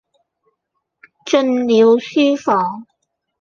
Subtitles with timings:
[1.27, 2.87] 進了書房，